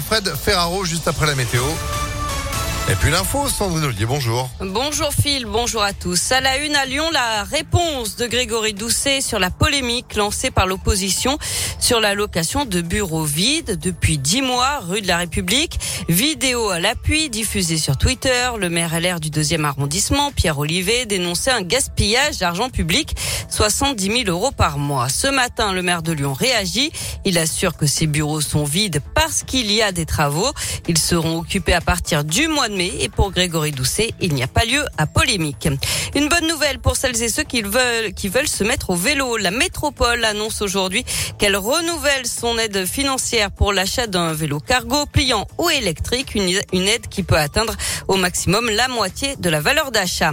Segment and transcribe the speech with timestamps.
[0.00, 1.62] Fred Ferraro juste après la météo.
[2.90, 4.50] Et puis l'info, Sandrine Ollier, bonjour.
[4.60, 6.32] Bonjour Phil, bonjour à tous.
[6.32, 10.66] À la une à Lyon, la réponse de Grégory Doucet sur la polémique lancée par
[10.66, 11.38] l'opposition
[11.78, 15.78] sur la location de bureaux vides depuis dix mois rue de la République.
[16.08, 18.50] Vidéo à l'appui diffusée sur Twitter.
[18.58, 23.14] Le maire LR du deuxième arrondissement, Pierre Olivet, dénonçait un gaspillage d'argent public,
[23.48, 25.08] 70 000 euros par mois.
[25.08, 26.90] Ce matin, le maire de Lyon réagit.
[27.24, 30.52] Il assure que ces bureaux sont vides parce qu'il y a des travaux.
[30.88, 34.64] Ils seront occupés à partir du mois et pour Grégory Doucet, il n'y a pas
[34.64, 35.68] lieu à polémique.
[36.14, 39.36] Une bonne nouvelle pour celles et ceux qui veulent, qui veulent se mettre au vélo.
[39.36, 41.04] La métropole annonce aujourd'hui
[41.38, 47.08] qu'elle renouvelle son aide financière pour l'achat d'un vélo cargo pliant ou électrique, une aide
[47.08, 47.74] qui peut atteindre
[48.12, 50.32] au maximum la moitié de la valeur d'achat.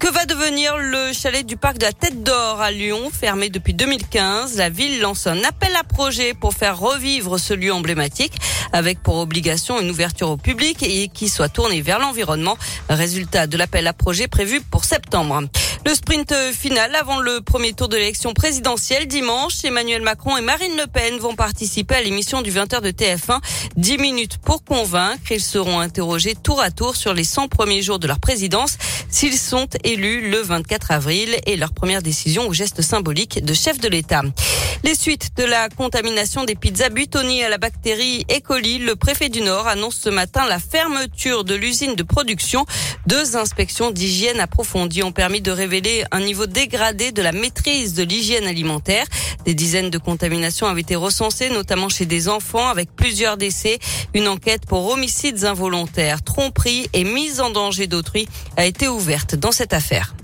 [0.00, 3.72] Que va devenir le chalet du parc de la Tête d'Or à Lyon, fermé depuis
[3.72, 8.32] 2015 La ville lance un appel à projet pour faire revivre ce lieu emblématique,
[8.72, 12.58] avec pour obligation une ouverture au public et qui soit tournée vers l'environnement.
[12.88, 15.42] Résultat de l'appel à projet prévu pour septembre.
[15.86, 19.64] Le sprint final avant le premier tour de l'élection présidentielle dimanche.
[19.64, 23.40] Emmanuel Macron et Marine Le Pen vont participer à l'émission du 20h de TF1.
[23.76, 25.32] 10 minutes pour convaincre.
[25.32, 28.76] Ils seront interrogés tour à tour sur les 100 premiers jours de leur présidence
[29.08, 33.80] s'ils sont élus le 24 avril et leur première décision ou geste symbolique de chef
[33.80, 34.22] de l'État.
[34.84, 38.40] Les suites de la contamination des pizzas butonnées à la bactérie E.
[38.40, 42.66] coli, le préfet du Nord annonce ce matin la fermeture de l'usine de production.
[43.06, 45.69] Deux inspections d'hygiène approfondies ont permis de révéler
[46.10, 49.06] un niveau dégradé de la maîtrise de l'hygiène alimentaire.
[49.44, 53.78] Des dizaines de contaminations avaient été recensées, notamment chez des enfants, avec plusieurs décès.
[54.14, 59.52] Une enquête pour homicides involontaires, tromperie et mise en danger d'autrui a été ouverte dans
[59.52, 60.14] cette affaire.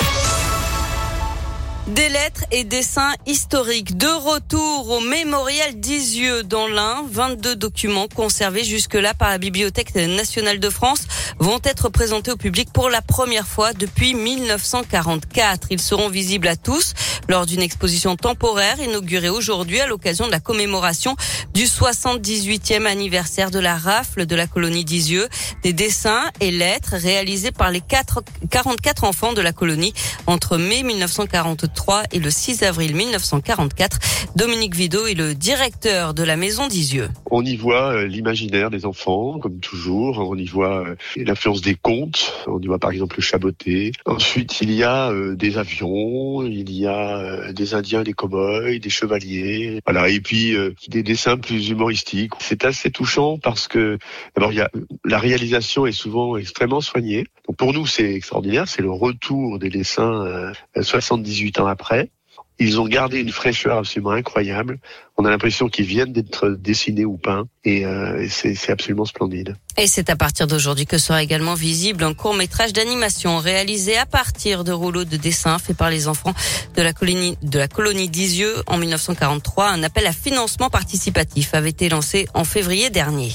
[1.86, 3.96] Des lettres et dessins historiques.
[3.96, 10.58] De retour au mémorial d'Isieux dans l'Ain, 22 documents conservés jusque-là par la Bibliothèque nationale
[10.58, 11.06] de France
[11.38, 15.68] vont être présentés au public pour la première fois depuis 1944.
[15.70, 16.94] Ils seront visibles à tous
[17.28, 21.14] lors d'une exposition temporaire inaugurée aujourd'hui à l'occasion de la commémoration
[21.54, 25.28] du 78e anniversaire de la rafle de la colonie d'Isieux.
[25.62, 29.94] Des dessins et lettres réalisés par les 4, 44 enfants de la colonie
[30.26, 31.75] entre mai 1943
[32.12, 33.98] et le 6 avril 1944.
[34.34, 37.08] Dominique Vido est le directeur de la maison d'Isieux.
[37.30, 40.18] On y voit euh, l'imaginaire des enfants, comme toujours.
[40.18, 42.44] On y voit euh, l'influence des contes.
[42.46, 43.92] On y voit par exemple le chaboté.
[44.04, 48.90] Ensuite, il y a euh, des avions, il y a des Indiens, des cow-boys, des
[48.90, 49.80] chevaliers.
[49.86, 50.08] Voilà.
[50.08, 50.56] Et puis
[50.88, 52.32] des dessins plus humoristiques.
[52.40, 53.98] C'est assez touchant parce que
[54.34, 54.70] d'abord, il y a
[55.04, 57.26] la réalisation est souvent extrêmement soignée.
[57.58, 58.68] Pour nous, c'est extraordinaire.
[58.68, 62.10] C'est le retour des dessins 78 ans après.
[62.58, 64.78] Ils ont gardé une fraîcheur absolument incroyable.
[65.18, 69.56] On a l'impression qu'ils viennent d'être dessinés ou peints et, euh, c'est absolument splendide.
[69.76, 74.06] Et c'est à partir d'aujourd'hui que sera également visible un court métrage d'animation réalisé à
[74.06, 76.34] partir de rouleaux de dessins faits par les enfants
[76.74, 79.68] de la colonie de la colonie d'Isieux en 1943.
[79.68, 83.32] Un appel à financement participatif avait été lancé en février dernier.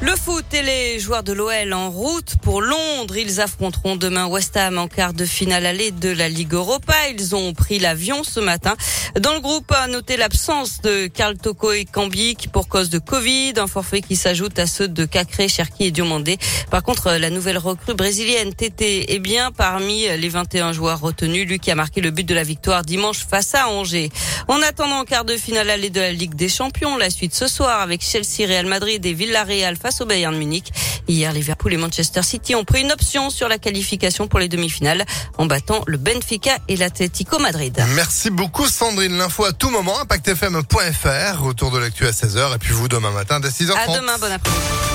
[0.00, 3.16] Le foot et les joueurs de l'OL en route pour Londres.
[3.16, 6.94] Ils affronteront demain West Ham en quart de finale allée de la Ligue Europa.
[7.12, 8.76] Ils ont pris l'avion ce matin.
[9.18, 13.00] Dans le groupe, à noter l'absence de Karl Toko et Cambi qui pour cause de
[13.00, 16.38] Covid, un forfait qui s'ajoute à ceux de Cacré, Cherki et Diomandé.
[16.70, 21.48] Par contre, la nouvelle recrue brésilienne Tété est bien parmi les 21 joueurs retenus.
[21.48, 24.10] Lui qui a marqué le but de la victoire dimanche face à Angers.
[24.46, 27.48] En attendant en quart de finale allée de la Ligue des Champions, la suite ce
[27.48, 30.72] soir avec Chelsea, Real Madrid et Villarreal au Bayern Munich.
[31.08, 35.04] Hier, Liverpool et Manchester City ont pris une option sur la qualification pour les demi-finales
[35.38, 37.82] en battant le Benfica et l'Atlético Madrid.
[37.94, 39.16] Merci beaucoup Sandrine.
[39.16, 43.40] L'info à tout moment, impactfm.fr, autour de l'actu à 16h et puis vous demain matin
[43.40, 43.76] dès 6h30.
[43.76, 44.88] À demain, bon après-midi.